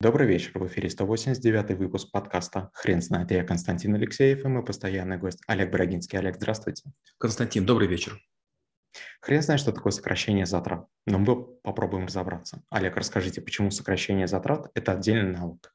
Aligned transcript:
Добрый 0.00 0.28
вечер, 0.28 0.52
в 0.54 0.64
эфире 0.68 0.90
189 0.90 1.76
выпуск 1.76 2.12
подкаста 2.12 2.70
«Хрен 2.72 3.02
знает». 3.02 3.32
Я 3.32 3.42
Константин 3.42 3.96
Алексеев 3.96 4.44
и 4.44 4.46
мой 4.46 4.64
постоянный 4.64 5.18
гость 5.18 5.40
Олег 5.48 5.72
Брагинский. 5.72 6.20
Олег, 6.20 6.36
здравствуйте. 6.36 6.84
Константин, 7.18 7.66
добрый 7.66 7.88
вечер. 7.88 8.16
Хрен 9.20 9.42
знает, 9.42 9.60
что 9.60 9.72
такое 9.72 9.90
сокращение 9.90 10.46
затрат, 10.46 10.86
но 11.04 11.18
мы 11.18 11.44
попробуем 11.64 12.06
разобраться. 12.06 12.62
Олег, 12.70 12.96
расскажите, 12.96 13.40
почему 13.40 13.72
сокращение 13.72 14.28
затрат– 14.28 14.70
это 14.74 14.92
отдельный 14.92 15.32
навык? 15.32 15.74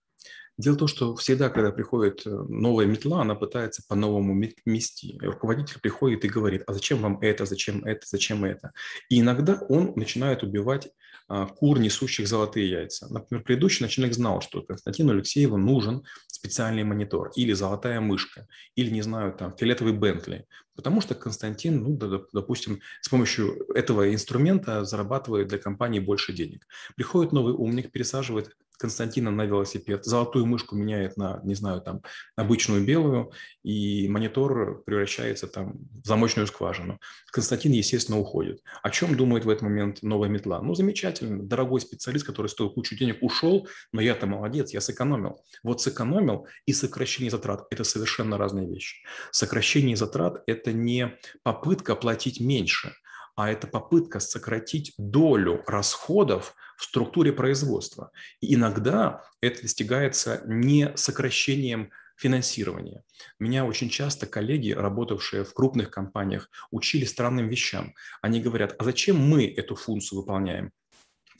Дело 0.58 0.76
в 0.76 0.78
том, 0.78 0.88
что 0.88 1.18
всегда, 1.18 1.50
когда 1.50 1.74
приходит 1.74 2.26
э, 2.26 2.30
новая 2.30 2.86
метла, 2.86 3.24
она 3.24 3.36
пытается 3.36 3.84
по-новому 3.90 4.34
мести. 4.66 5.20
Руководитель 5.20 5.82
приходит 5.82 6.24
и 6.24 6.30
говорит, 6.30 6.64
а 6.66 6.72
зачем 6.74 7.00
вам 7.00 7.20
это, 7.20 7.46
зачем 7.46 7.84
это, 7.84 8.08
зачем 8.08 8.46
это. 8.46 8.72
И 9.10 9.20
иногда 9.20 9.60
он 9.68 9.92
начинает 9.98 10.44
убивать 10.44 10.92
кур, 11.28 11.80
несущих 11.80 12.28
золотые 12.28 12.70
яйца. 12.70 13.08
Например, 13.12 13.44
предыдущий 13.44 13.84
начальник 13.84 14.14
знал, 14.14 14.42
что 14.42 14.62
Константину 14.62 15.14
Алексееву 15.14 15.58
нужен 15.58 16.04
специальный 16.28 16.84
монитор 16.84 17.32
или 17.36 17.54
золотая 17.54 18.02
мышка, 18.02 18.48
или, 18.76 18.90
не 18.90 19.02
знаю, 19.02 19.34
там, 19.34 19.56
фиолетовый 19.56 19.94
Бентли, 19.94 20.46
потому 20.76 21.00
что 21.00 21.16
Константин, 21.16 21.84
ну, 21.84 22.26
допустим, 22.34 22.82
с 23.02 23.10
помощью 23.10 23.66
этого 23.74 24.14
инструмента 24.14 24.84
зарабатывает 24.84 25.48
для 25.48 25.58
компании 25.58 26.00
больше 26.00 26.34
денег. 26.34 26.68
Приходит 26.96 27.32
новый 27.32 27.54
умник, 27.54 27.92
пересаживает 27.92 28.56
Константина 28.78 29.32
на 29.32 29.46
велосипед, 29.46 30.06
золотую 30.06 30.46
мышку 30.46 30.76
меняет 30.76 31.18
на, 31.18 31.40
не 31.44 31.56
знаю, 31.56 31.82
там, 31.82 32.02
обычную 32.36 32.84
белую, 32.86 33.32
и 33.64 34.08
монитор 34.08 34.84
превращается 34.84 35.48
там 35.48 35.78
в 36.04 36.06
замочную 36.06 36.48
скважину. 36.48 37.00
Константин, 37.32 37.72
естественно, 37.72 38.20
уходит. 38.20 38.62
О 38.82 38.90
чем 38.90 39.16
думает 39.16 39.46
в 39.46 39.50
этот 39.50 39.64
момент 39.64 40.04
новая 40.04 40.30
метла? 40.30 40.62
Ну, 40.62 40.76
замечательно, 40.76 41.44
дорогой 41.44 41.82
специалист, 41.82 42.26
который 42.26 42.48
стоил 42.48 42.70
кучу 42.70 42.96
денег, 42.96 43.18
ушел, 43.22 43.68
но 43.92 44.02
я-то 44.02 44.28
молодец, 44.28 44.72
я 44.72 44.82
сэкономил. 44.82 45.40
Вот 45.64 45.82
сэкономил 45.82 46.48
и 46.66 46.74
сокращение 46.74 47.32
затрат– 47.32 47.66
это 47.72 47.84
совершенно 47.84 48.38
разные 48.38 48.68
вещи. 48.68 48.98
Сокращение 49.32 49.96
затрат– 49.96 50.44
это 50.48 50.74
не 50.74 51.18
попытка 51.44 51.96
платить 51.96 52.40
меньше, 52.40 52.94
а 53.36 53.50
это 53.50 53.68
попытка 53.68 54.20
сократить 54.20 54.94
долю 54.98 55.64
расходов 55.68 56.56
в 56.78 56.84
структуре 56.84 57.32
производства. 57.34 58.12
И 58.42 58.56
иногда 58.56 59.24
это 59.42 59.62
достигается 59.62 60.42
не 60.46 60.92
сокращением 60.96 61.92
финансирования. 62.16 63.04
Меня 63.40 63.66
очень 63.66 63.90
часто 63.90 64.28
коллеги, 64.28 64.72
работавшие 64.72 65.44
в 65.44 65.54
крупных 65.54 65.90
компаниях, 65.90 66.50
учили 66.72 67.06
странным 67.06 67.48
вещам. 67.48 67.94
Они 68.22 68.40
говорят, 68.40 68.76
а 68.78 68.84
зачем 68.84 69.18
мы 69.18 69.46
эту 69.46 69.76
функцию 69.76 70.20
выполняем? 70.20 70.72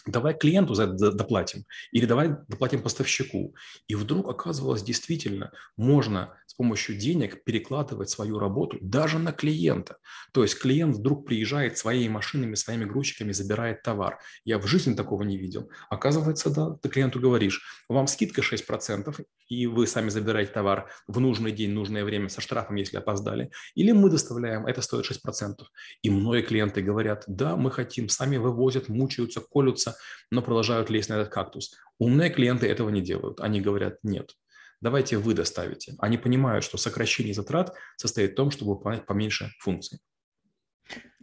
Давай 0.06 0.38
клиенту 0.38 0.74
за 0.74 0.84
это 0.84 1.12
доплатим 1.12 1.66
или 1.92 2.06
давай 2.06 2.30
доплатим 2.48 2.82
поставщику. 2.82 3.56
И 3.88 3.96
вдруг 3.96 4.30
оказывалось 4.30 4.84
действительно, 4.84 5.52
можно 5.78 6.36
с 6.46 6.54
помощью 6.54 6.96
денег 6.96 7.44
перекладывать 7.44 8.10
свою 8.10 8.38
работу 8.38 8.78
даже 8.82 9.18
на 9.18 9.32
клиента. 9.32 9.98
То 10.34 10.44
есть 10.44 10.60
клиент 10.60 10.96
вдруг 10.96 11.26
приезжает 11.26 11.78
своими 11.78 12.10
машинами, 12.10 12.56
своими 12.56 12.86
грузчиками, 12.86 13.32
забирает 13.32 13.82
товар. 13.82 14.20
Я 14.46 14.60
в 14.60 14.68
жизни 14.68 14.94
такого 14.94 15.24
не 15.24 15.38
видел. 15.38 15.70
Оказывается, 15.90 16.50
да, 16.50 16.76
ты 16.82 16.90
клиенту 16.90 17.20
говоришь, 17.20 17.62
вам 17.90 18.08
скидка 18.08 18.42
6%, 18.42 19.26
и 19.48 19.68
вы 19.68 19.88
сами 19.88 20.10
забираете 20.10 20.52
товар 20.52 20.90
в 21.08 21.20
нужный 21.20 21.52
день, 21.52 21.72
нужное 21.72 22.04
время 22.04 22.30
со 22.30 22.42
штрафом, 22.42 22.76
если 22.76 22.98
опоздали. 22.98 23.52
Или 23.76 23.92
мы 23.92 24.10
доставляем, 24.10 24.66
это 24.66 24.82
стоит 24.82 25.10
6%. 25.10 25.64
И 26.02 26.10
многие 26.10 26.42
клиенты 26.42 26.82
говорят, 26.82 27.24
да, 27.28 27.56
мы 27.56 27.72
хотим, 27.72 28.10
сами 28.10 28.38
вывозят, 28.38 28.90
мучаются, 28.90 29.42
колются, 29.42 29.93
но 30.32 30.42
продолжают 30.42 30.90
лезть 30.90 31.10
на 31.10 31.16
этот 31.16 31.30
кактус. 31.30 31.76
Умные 32.00 32.30
клиенты 32.30 32.68
этого 32.68 32.90
не 32.90 33.02
делают. 33.02 33.40
Они 33.40 33.62
говорят, 33.62 34.00
нет, 34.04 34.36
давайте 34.82 35.18
вы 35.18 35.34
доставите. 35.34 35.96
Они 36.00 36.18
понимают, 36.18 36.64
что 36.64 36.78
сокращение 36.78 37.34
затрат 37.34 37.74
состоит 37.98 38.32
в 38.32 38.36
том, 38.36 38.52
чтобы 38.52 38.74
выполнять 38.74 39.06
поменьше 39.06 39.52
функций. 39.60 40.00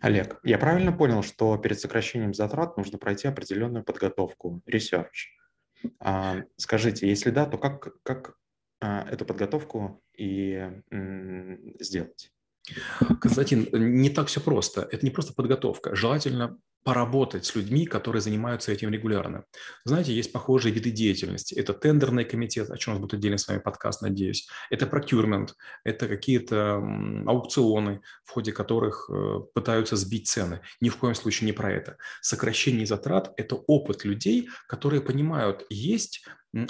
Олег, 0.00 0.40
я 0.42 0.58
правильно 0.58 0.92
понял, 0.92 1.22
что 1.22 1.56
перед 1.58 1.78
сокращением 1.78 2.32
затрат 2.32 2.76
нужно 2.76 2.98
пройти 2.98 3.28
определенную 3.28 3.84
подготовку, 3.84 4.62
research? 4.66 5.28
А, 5.98 6.42
скажите, 6.56 7.08
если 7.08 7.30
да, 7.30 7.46
то 7.46 7.58
как, 7.58 8.02
как 8.02 8.36
а, 8.80 9.06
эту 9.10 9.26
подготовку 9.26 10.02
и 10.14 10.70
сделать? 11.78 12.32
Константин, 13.20 13.68
не 13.72 14.10
так 14.10 14.28
все 14.28 14.40
просто. 14.40 14.88
Это 14.90 15.04
не 15.04 15.10
просто 15.10 15.34
подготовка. 15.34 15.94
Желательно 15.94 16.58
поработать 16.84 17.44
с 17.44 17.54
людьми, 17.54 17.86
которые 17.86 18.22
занимаются 18.22 18.72
этим 18.72 18.90
регулярно. 18.90 19.44
Знаете, 19.84 20.12
есть 20.12 20.32
похожие 20.32 20.72
виды 20.72 20.90
деятельности. 20.90 21.54
Это 21.54 21.74
тендерный 21.74 22.24
комитет, 22.24 22.70
о 22.70 22.76
чем 22.76 22.92
у 22.92 22.94
нас 22.94 23.02
будет 23.02 23.14
отдельно 23.14 23.38
с 23.38 23.46
вами 23.48 23.58
подкаст, 23.58 24.02
надеюсь. 24.02 24.48
Это 24.70 24.86
procurement, 24.86 25.50
это 25.84 26.08
какие-то 26.08 26.76
аукционы, 27.26 28.00
в 28.24 28.30
ходе 28.30 28.52
которых 28.52 29.10
э, 29.10 29.40
пытаются 29.54 29.96
сбить 29.96 30.28
цены. 30.28 30.60
Ни 30.80 30.88
в 30.88 30.96
коем 30.96 31.14
случае 31.14 31.46
не 31.46 31.52
про 31.52 31.72
это. 31.72 31.96
Сокращение 32.22 32.86
затрат– 32.86 33.32
это 33.36 33.56
опыт 33.56 34.04
людей, 34.04 34.48
которые 34.66 35.02
понимают, 35.02 35.66
есть 35.68 36.24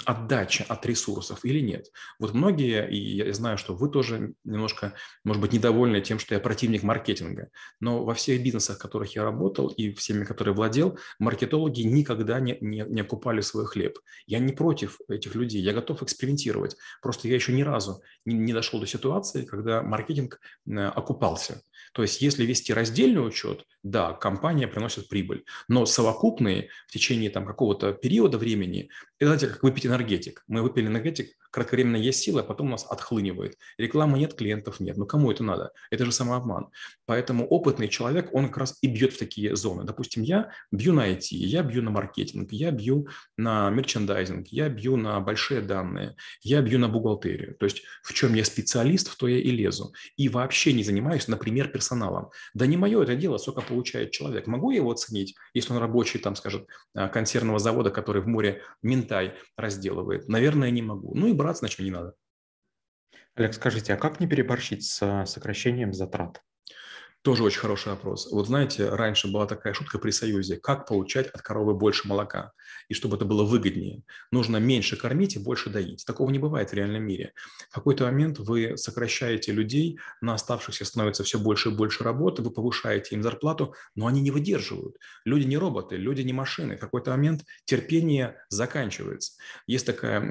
отдача 0.05 0.63
от 0.67 0.85
ресурсов 0.85 1.43
или 1.43 1.59
нет. 1.59 1.87
Вот 2.19 2.33
многие, 2.33 2.89
и 2.89 3.15
я 3.17 3.33
знаю, 3.33 3.57
что 3.57 3.75
вы 3.75 3.89
тоже 3.89 4.33
немножко, 4.43 4.93
может 5.23 5.41
быть, 5.41 5.53
недовольны 5.53 6.01
тем, 6.01 6.19
что 6.19 6.35
я 6.35 6.39
противник 6.39 6.83
маркетинга, 6.83 7.49
но 7.79 8.03
во 8.03 8.13
всех 8.13 8.43
бизнесах, 8.43 8.77
в 8.77 8.81
которых 8.81 9.15
я 9.15 9.23
работал 9.23 9.69
и 9.69 9.91
всеми, 9.93 10.23
которые 10.23 10.53
владел, 10.53 10.99
маркетологи 11.19 11.81
никогда 11.81 12.39
не, 12.39 12.57
не, 12.61 12.85
не 12.87 13.01
окупали 13.01 13.41
свой 13.41 13.65
хлеб. 13.65 13.97
Я 14.27 14.39
не 14.39 14.53
против 14.53 14.99
этих 15.09 15.35
людей, 15.35 15.61
я 15.61 15.73
готов 15.73 16.03
экспериментировать. 16.03 16.75
Просто 17.01 17.27
я 17.27 17.35
еще 17.35 17.51
ни 17.51 17.63
разу 17.63 18.03
не, 18.25 18.35
не 18.35 18.53
дошел 18.53 18.79
до 18.79 18.85
ситуации, 18.85 19.45
когда 19.45 19.81
маркетинг 19.81 20.39
э, 20.67 20.85
окупался. 20.87 21.63
То 21.93 22.03
есть 22.03 22.21
если 22.21 22.45
вести 22.45 22.73
раздельный 22.73 23.25
учет, 23.25 23.65
да, 23.83 24.13
компания 24.13 24.67
приносит 24.67 25.09
прибыль, 25.09 25.43
но 25.67 25.85
совокупные 25.85 26.69
в 26.87 26.91
течение 26.91 27.29
там, 27.29 27.45
какого-то 27.45 27.93
периода 27.93 28.37
времени, 28.37 28.89
это, 29.19 29.35
знаете, 29.35 29.47
как 29.47 29.63
выпить 29.71 29.85
энергетик. 29.85 30.43
Мы 30.47 30.61
выпили 30.61 30.87
энергетик, 30.87 31.35
кратковременно 31.51 31.97
есть 31.97 32.19
сила, 32.19 32.41
а 32.41 32.43
потом 32.43 32.67
у 32.67 32.71
нас 32.71 32.85
отхлынивает. 32.89 33.57
Рекламы 33.77 34.19
нет, 34.19 34.33
клиентов 34.33 34.79
нет. 34.79 34.97
Ну 34.97 35.05
кому 35.05 35.31
это 35.31 35.43
надо? 35.43 35.71
Это 35.91 36.05
же 36.05 36.11
самообман. 36.11 36.69
Поэтому 37.05 37.45
опытный 37.45 37.87
человек, 37.87 38.33
он 38.33 38.47
как 38.47 38.57
раз 38.57 38.77
и 38.81 38.87
бьет 38.87 39.13
в 39.13 39.19
такие 39.19 39.55
зоны. 39.55 39.83
Допустим, 39.83 40.23
я 40.23 40.51
бью 40.71 40.93
на 40.93 41.11
IT, 41.11 41.27
я 41.31 41.61
бью 41.61 41.83
на 41.83 41.91
маркетинг, 41.91 42.51
я 42.51 42.71
бью 42.71 43.07
на 43.37 43.69
мерчендайзинг, 43.69 44.47
я 44.47 44.69
бью 44.69 44.95
на 44.95 45.19
большие 45.19 45.61
данные, 45.61 46.15
я 46.41 46.61
бью 46.61 46.79
на 46.79 46.87
бухгалтерию. 46.87 47.55
То 47.55 47.65
есть 47.65 47.83
в 48.03 48.13
чем 48.13 48.33
я 48.33 48.45
специалист, 48.45 49.09
в 49.09 49.17
то 49.17 49.27
я 49.27 49.39
и 49.39 49.51
лезу. 49.51 49.93
И 50.17 50.29
вообще 50.29 50.73
не 50.73 50.83
занимаюсь, 50.83 51.27
например, 51.27 51.67
персоналом. 51.67 52.29
Да 52.53 52.65
не 52.65 52.77
мое 52.77 53.03
это 53.03 53.15
дело, 53.15 53.37
сколько 53.37 53.61
получает 53.61 54.11
человек. 54.11 54.47
Могу 54.47 54.71
я 54.71 54.77
его 54.77 54.91
оценить, 54.91 55.35
если 55.53 55.73
он 55.73 55.79
рабочий, 55.79 56.19
там, 56.19 56.35
скажет, 56.35 56.67
а, 56.93 57.09
консервного 57.09 57.59
завода, 57.59 57.89
который 57.89 58.21
в 58.21 58.27
море 58.27 58.61
ментай 58.81 59.33
разделывает? 59.57 60.27
Наверное, 60.29 60.71
не 60.71 60.81
могу. 60.81 61.13
Ну 61.15 61.27
и 61.27 61.33
браться 61.41 61.63
на 61.63 61.69
чем 61.69 61.85
не 61.85 61.91
надо. 61.91 62.15
Олег, 63.35 63.53
скажите, 63.53 63.93
а 63.93 63.97
как 63.97 64.19
не 64.19 64.27
переборщить 64.27 64.85
с 64.85 65.25
сокращением 65.25 65.93
затрат? 65.93 66.43
Тоже 67.23 67.43
очень 67.43 67.59
хороший 67.59 67.89
вопрос. 67.89 68.31
Вот 68.31 68.47
знаете, 68.47 68.89
раньше 68.89 69.31
была 69.31 69.45
такая 69.45 69.75
шутка 69.75 69.99
при 69.99 70.09
Союзе, 70.09 70.57
как 70.57 70.87
получать 70.87 71.27
от 71.27 71.43
коровы 71.43 71.75
больше 71.75 72.07
молока, 72.07 72.51
и 72.89 72.95
чтобы 72.95 73.15
это 73.15 73.25
было 73.25 73.43
выгоднее. 73.43 74.01
Нужно 74.31 74.57
меньше 74.57 74.97
кормить 74.97 75.35
и 75.35 75.39
больше 75.39 75.69
доить. 75.69 76.03
Такого 76.03 76.31
не 76.31 76.39
бывает 76.39 76.71
в 76.71 76.73
реальном 76.73 77.03
мире. 77.03 77.33
В 77.69 77.75
какой-то 77.75 78.05
момент 78.05 78.39
вы 78.39 78.75
сокращаете 78.75 79.51
людей, 79.51 79.99
на 80.19 80.33
оставшихся 80.33 80.83
становится 80.83 81.23
все 81.23 81.37
больше 81.37 81.69
и 81.69 81.75
больше 81.75 82.03
работы, 82.03 82.41
вы 82.41 82.49
повышаете 82.49 83.13
им 83.13 83.21
зарплату, 83.21 83.75
но 83.93 84.07
они 84.07 84.19
не 84.19 84.31
выдерживают. 84.31 84.97
Люди 85.23 85.45
не 85.45 85.59
роботы, 85.59 85.97
люди 85.97 86.23
не 86.23 86.33
машины. 86.33 86.75
В 86.75 86.79
какой-то 86.79 87.11
момент 87.11 87.45
терпение 87.65 88.37
заканчивается. 88.49 89.33
Есть 89.67 89.85
такая 89.85 90.21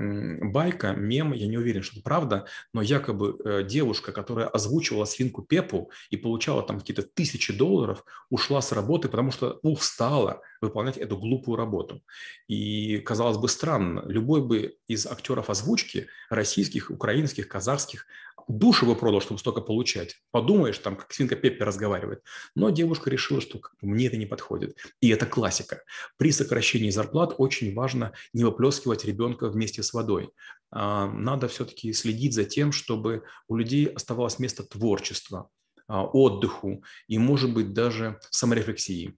байка, 0.42 0.92
мем, 0.94 1.34
я 1.34 1.46
не 1.46 1.56
уверен, 1.56 1.84
что 1.84 1.94
это 1.94 2.02
правда, 2.02 2.46
но 2.74 2.82
якобы 2.82 3.36
э, 3.44 3.62
девушка, 3.62 4.10
которая 4.10 4.48
озвучивала 4.48 5.04
свинку 5.04 5.42
Пепу 5.42 5.92
и 6.10 6.16
получала 6.16 6.64
там 6.64 6.79
какие-то 6.80 7.02
тысячи 7.02 7.52
долларов, 7.52 8.04
ушла 8.30 8.60
с 8.60 8.72
работы, 8.72 9.08
потому 9.08 9.30
что 9.30 9.58
устала 9.62 10.42
выполнять 10.60 10.98
эту 10.98 11.16
глупую 11.16 11.56
работу. 11.56 12.02
И, 12.48 12.98
казалось 12.98 13.38
бы, 13.38 13.48
странно, 13.48 14.02
любой 14.06 14.42
бы 14.42 14.76
из 14.86 15.06
актеров 15.06 15.50
озвучки, 15.50 16.08
российских, 16.28 16.90
украинских, 16.90 17.48
казахских, 17.48 18.06
душу 18.48 18.86
бы 18.86 18.96
продал, 18.96 19.20
чтобы 19.20 19.38
столько 19.38 19.60
получать. 19.60 20.16
Подумаешь, 20.30 20.78
там, 20.78 20.96
как 20.96 21.12
свинка 21.12 21.36
Пеппи 21.36 21.62
разговаривает. 21.62 22.22
Но 22.54 22.70
девушка 22.70 23.10
решила, 23.10 23.40
что 23.40 23.60
мне 23.80 24.06
это 24.06 24.16
не 24.16 24.26
подходит. 24.26 24.76
И 25.00 25.08
это 25.08 25.26
классика. 25.26 25.82
При 26.16 26.32
сокращении 26.32 26.90
зарплат 26.90 27.34
очень 27.38 27.74
важно 27.74 28.12
не 28.32 28.44
выплескивать 28.44 29.04
ребенка 29.04 29.48
вместе 29.48 29.82
с 29.82 29.92
водой. 29.92 30.30
А, 30.70 31.06
надо 31.06 31.48
все-таки 31.48 31.92
следить 31.92 32.34
за 32.34 32.44
тем, 32.44 32.72
чтобы 32.72 33.24
у 33.48 33.56
людей 33.56 33.86
оставалось 33.86 34.38
место 34.38 34.62
творчества, 34.62 35.48
отдыху 35.90 36.84
и, 37.08 37.18
может 37.18 37.52
быть, 37.52 37.72
даже 37.72 38.18
саморефлексии. 38.30 39.16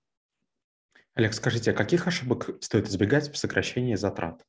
Олег, 1.15 1.35
скажите, 1.35 1.73
а 1.73 1.75
каких 1.75 2.07
ошибок 2.07 2.51
стоит 2.61 2.89
избегать 2.89 3.31
в 3.31 3.37
сокращении 3.37 3.97
затрат? 3.97 4.43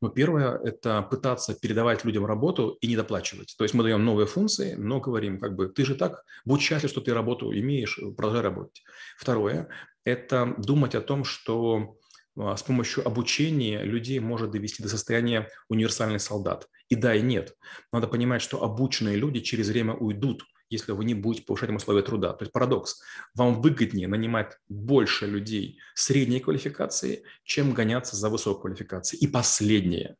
Ну, 0.00 0.08
первое– 0.08 0.58
это 0.64 1.02
пытаться 1.02 1.54
передавать 1.54 2.04
людям 2.04 2.24
работу 2.24 2.78
и 2.80 2.86
не 2.86 2.96
доплачивать. 2.96 3.54
То 3.58 3.64
есть 3.64 3.74
мы 3.74 3.82
даем 3.82 4.04
новые 4.04 4.26
функции, 4.26 4.74
но 4.74 5.00
говорим, 5.00 5.38
как 5.38 5.54
бы, 5.54 5.68
ты 5.68 5.84
же 5.84 5.94
так, 5.94 6.22
будь 6.44 6.62
счастлив, 6.62 6.90
что 6.90 7.00
ты 7.02 7.12
работу 7.12 7.52
имеешь, 7.52 7.98
продолжай 8.16 8.42
работать. 8.42 8.82
Второе– 9.18 9.68
это 10.04 10.54
думать 10.56 10.94
о 10.94 11.02
том, 11.02 11.24
что 11.24 11.96
а, 12.38 12.56
с 12.56 12.62
помощью 12.62 13.06
обучения 13.06 13.82
людей 13.82 14.18
может 14.18 14.50
довести 14.50 14.82
до 14.82 14.88
состояния 14.88 15.48
универсальных 15.68 16.22
солдат. 16.22 16.68
И 16.88 16.94
да, 16.94 17.14
и 17.14 17.20
нет. 17.20 17.54
Надо 17.92 18.06
понимать, 18.06 18.40
что 18.40 18.62
обученные 18.62 19.16
люди 19.16 19.40
через 19.40 19.68
время 19.68 19.92
уйдут– 19.92 20.44
если 20.68 20.92
вы 20.92 21.04
не 21.04 21.14
будете 21.14 21.44
повышать 21.44 21.70
им 21.70 21.76
условия 21.76 22.02
труда. 22.02 22.32
То 22.32 22.42
есть 22.42 22.52
парадокс. 22.52 23.00
Вам 23.34 23.60
выгоднее 23.60 24.08
нанимать 24.08 24.56
больше 24.68 25.26
людей 25.26 25.78
средней 25.94 26.40
квалификации, 26.40 27.22
чем 27.44 27.72
гоняться 27.72 28.16
за 28.16 28.28
высокой 28.28 28.62
квалификацией. 28.62 29.20
И 29.22 29.26
последнее. 29.26 30.16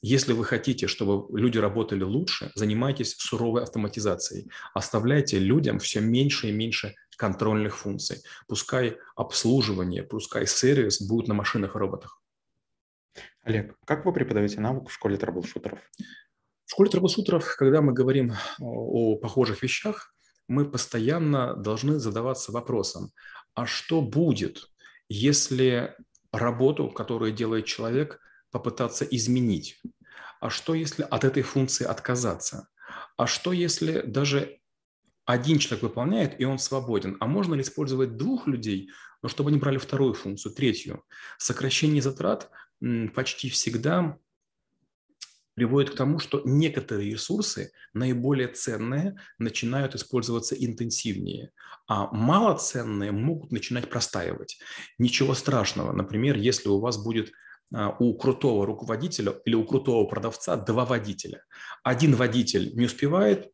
Если 0.00 0.32
вы 0.32 0.44
хотите, 0.44 0.86
чтобы 0.86 1.38
люди 1.38 1.58
работали 1.58 2.02
лучше, 2.02 2.50
занимайтесь 2.54 3.16
суровой 3.16 3.62
автоматизацией. 3.62 4.50
Оставляйте 4.74 5.38
людям 5.38 5.78
все 5.78 6.00
меньше 6.00 6.48
и 6.48 6.52
меньше 6.52 6.94
контрольных 7.16 7.76
функций. 7.76 8.22
Пускай 8.46 8.96
обслуживание, 9.16 10.04
пускай 10.04 10.46
сервис 10.46 11.02
будут 11.02 11.28
на 11.28 11.34
машинах 11.34 11.74
и 11.74 11.78
роботах. 11.78 12.22
Олег, 13.42 13.76
как 13.84 14.04
вы 14.04 14.12
преподаете 14.12 14.60
навык 14.60 14.88
в 14.88 14.92
школе 14.92 15.16
трэблшутеров? 15.16 15.80
В 16.68 16.72
школе 16.72 16.90
трэблшутеров, 16.90 17.56
когда 17.56 17.80
мы 17.80 17.94
говорим 17.94 18.34
о 18.60 19.16
похожих 19.16 19.62
вещах, 19.62 20.14
мы 20.48 20.70
постоянно 20.70 21.56
должны 21.56 21.98
задаваться 21.98 22.52
вопросом, 22.52 23.10
а 23.54 23.64
что 23.64 24.02
будет, 24.02 24.70
если 25.08 25.96
работу, 26.30 26.90
которую 26.90 27.32
делает 27.32 27.64
человек, 27.64 28.20
попытаться 28.50 29.06
изменить? 29.06 29.80
А 30.40 30.50
что, 30.50 30.74
если 30.74 31.04
от 31.04 31.24
этой 31.24 31.42
функции 31.42 31.86
отказаться? 31.86 32.68
А 33.16 33.26
что, 33.26 33.52
если 33.54 34.02
даже 34.02 34.58
один 35.24 35.58
человек 35.58 35.84
выполняет, 35.84 36.38
и 36.38 36.44
он 36.44 36.58
свободен? 36.58 37.16
А 37.18 37.26
можно 37.26 37.54
ли 37.54 37.62
использовать 37.62 38.18
двух 38.18 38.46
людей, 38.46 38.90
но 39.22 39.30
чтобы 39.30 39.48
они 39.48 39.58
брали 39.58 39.78
вторую 39.78 40.12
функцию, 40.12 40.54
третью? 40.54 41.02
Сокращение 41.38 42.02
затрат 42.02 42.50
почти 43.14 43.48
всегда 43.48 44.18
приводит 45.58 45.90
к 45.90 45.96
тому, 45.96 46.20
что 46.20 46.40
некоторые 46.44 47.10
ресурсы, 47.10 47.72
наиболее 47.92 48.46
ценные, 48.46 49.16
начинают 49.38 49.96
использоваться 49.96 50.54
интенсивнее, 50.54 51.50
а 51.88 52.06
малоценные 52.14 53.10
могут 53.10 53.50
начинать 53.50 53.90
простаивать. 53.90 54.60
Ничего 54.98 55.34
страшного. 55.34 55.90
Например, 55.90 56.36
если 56.36 56.68
у 56.68 56.78
вас 56.78 56.96
будет 56.96 57.32
а, 57.74 57.96
у 57.98 58.14
крутого 58.16 58.66
руководителя 58.66 59.34
или 59.44 59.56
у 59.56 59.64
крутого 59.64 60.06
продавца 60.06 60.54
два 60.56 60.84
водителя. 60.84 61.42
Один 61.82 62.14
водитель 62.14 62.70
не 62.76 62.86
успевает, 62.86 63.50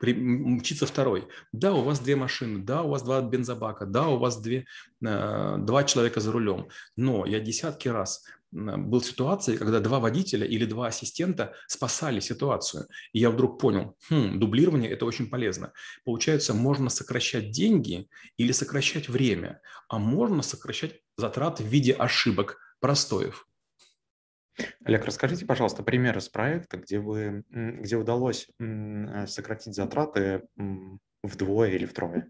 мчится 0.00 0.86
второй. 0.86 1.26
Да, 1.52 1.74
у 1.74 1.82
вас 1.82 1.98
две 1.98 2.14
машины, 2.14 2.60
да, 2.60 2.82
у 2.82 2.90
вас 2.90 3.02
два 3.02 3.20
бензобака, 3.20 3.84
да, 3.84 4.06
у 4.06 4.18
вас 4.18 4.40
две, 4.40 4.64
а, 5.04 5.58
два 5.58 5.82
человека 5.82 6.20
за 6.20 6.30
рулем. 6.30 6.68
Но 6.94 7.26
я 7.26 7.40
десятки 7.40 7.88
раз 7.88 8.24
был 8.50 9.02
ситуации, 9.02 9.56
когда 9.56 9.80
два 9.80 10.00
водителя 10.00 10.46
или 10.46 10.64
два 10.64 10.86
ассистента 10.86 11.54
спасали 11.66 12.20
ситуацию. 12.20 12.86
И 13.12 13.18
я 13.18 13.30
вдруг 13.30 13.60
понял, 13.60 13.96
хм, 14.08 14.38
дублирование– 14.38 14.90
это 14.92 15.04
очень 15.04 15.28
полезно. 15.28 15.72
Получается, 16.04 16.54
можно 16.54 16.88
сокращать 16.88 17.50
деньги 17.50 18.08
или 18.36 18.52
сокращать 18.52 19.08
время, 19.08 19.60
а 19.88 19.98
можно 19.98 20.42
сокращать 20.42 21.00
затраты 21.16 21.62
в 21.62 21.66
виде 21.66 21.92
ошибок, 21.92 22.58
простоев. 22.80 23.46
Олег, 24.84 25.04
расскажите, 25.04 25.46
пожалуйста, 25.46 25.82
пример 25.82 26.18
из 26.18 26.28
проекта, 26.28 26.78
где, 26.78 26.98
вы, 26.98 27.44
где 27.50 27.96
удалось 27.96 28.48
сократить 29.26 29.74
затраты 29.74 30.42
вдвое 31.22 31.70
или 31.70 31.86
втрое. 31.86 32.28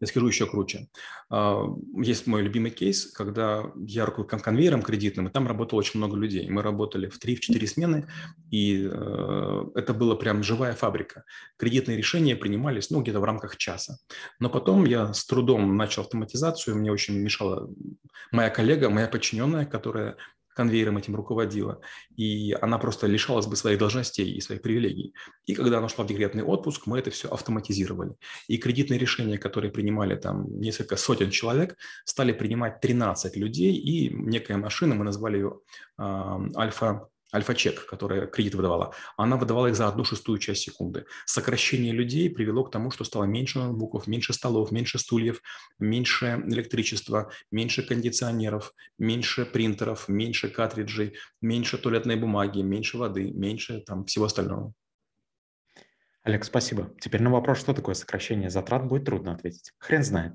Я 0.00 0.06
скажу 0.06 0.26
еще 0.26 0.46
круче. 0.46 0.88
А, 1.30 1.64
есть 2.02 2.26
мой 2.26 2.42
любимый 2.42 2.70
кейс, 2.70 3.10
когда 3.12 3.64
я 3.76 4.06
руководил 4.06 4.38
конвейером 4.38 4.82
кредитным, 4.82 5.28
и 5.28 5.30
там 5.30 5.46
работало 5.46 5.80
очень 5.80 5.98
много 5.98 6.16
людей. 6.16 6.48
Мы 6.48 6.62
работали 6.62 7.08
в 7.08 7.22
3-4 7.22 7.66
смены, 7.66 8.08
и 8.50 8.88
э, 8.90 9.64
это 9.74 9.94
была 9.94 10.16
прям 10.16 10.42
живая 10.42 10.74
фабрика. 10.74 11.24
Кредитные 11.56 11.96
решения 11.96 12.36
принимались 12.36 12.90
ну, 12.90 13.02
где-то 13.02 13.20
в 13.20 13.24
рамках 13.24 13.56
часа. 13.56 13.98
Но 14.40 14.48
потом 14.48 14.84
я 14.84 15.12
с 15.12 15.24
трудом 15.26 15.76
начал 15.76 16.02
автоматизацию, 16.02 16.76
мне 16.76 16.90
очень 16.90 17.18
мешала 17.18 17.68
моя 18.30 18.50
коллега, 18.50 18.90
моя 18.90 19.08
подчиненная, 19.08 19.66
которая 19.66 20.16
конвейером 20.54 20.98
этим 20.98 21.16
руководила, 21.16 21.80
и 22.16 22.56
она 22.60 22.78
просто 22.78 23.06
лишалась 23.06 23.46
бы 23.46 23.56
своих 23.56 23.78
должностей 23.78 24.30
и 24.30 24.40
своих 24.40 24.62
привилегий. 24.62 25.14
И 25.46 25.54
когда 25.54 25.78
она 25.78 25.88
шла 25.88 26.04
в 26.04 26.08
декретный 26.08 26.42
отпуск, 26.42 26.86
мы 26.86 26.98
это 26.98 27.10
все 27.10 27.28
автоматизировали. 27.28 28.14
И 28.48 28.58
кредитные 28.58 28.98
решения, 28.98 29.38
которые 29.38 29.70
принимали 29.70 30.16
там 30.16 30.46
несколько 30.60 30.96
сотен 30.96 31.30
человек, 31.30 31.76
стали 32.04 32.32
принимать 32.32 32.80
13 32.80 33.36
людей, 33.36 33.74
и 33.74 34.14
некая 34.14 34.56
машина, 34.56 34.94
мы 34.94 35.04
назвали 35.04 35.36
ее 35.36 35.60
э, 35.98 36.38
альфа 36.56 37.08
альфа-чек, 37.34 37.86
которая 37.86 38.26
кредит 38.26 38.54
выдавала, 38.54 38.94
она 39.16 39.36
выдавала 39.36 39.68
их 39.68 39.76
за 39.76 39.88
одну 39.88 40.04
шестую 40.04 40.38
часть 40.38 40.62
секунды. 40.62 41.06
Сокращение 41.24 41.92
людей 41.92 42.30
привело 42.30 42.64
к 42.64 42.70
тому, 42.70 42.90
что 42.90 43.04
стало 43.04 43.24
меньше 43.24 43.58
ноутбуков, 43.58 44.06
меньше 44.06 44.32
столов, 44.32 44.70
меньше 44.70 44.98
стульев, 44.98 45.40
меньше 45.78 46.42
электричества, 46.46 47.30
меньше 47.50 47.82
кондиционеров, 47.82 48.74
меньше 48.98 49.44
принтеров, 49.44 50.08
меньше 50.08 50.48
картриджей, 50.48 51.16
меньше 51.40 51.78
туалетной 51.78 52.16
бумаги, 52.16 52.60
меньше 52.60 52.98
воды, 52.98 53.30
меньше 53.32 53.80
там 53.80 54.04
всего 54.04 54.26
остального. 54.26 54.74
Олег, 56.22 56.44
спасибо. 56.44 56.94
Теперь 57.00 57.22
на 57.22 57.30
вопрос, 57.30 57.58
что 57.58 57.74
такое 57.74 57.94
сокращение 57.94 58.48
затрат, 58.48 58.86
будет 58.86 59.04
трудно 59.04 59.32
ответить. 59.32 59.72
Хрен 59.78 60.04
знает. 60.04 60.34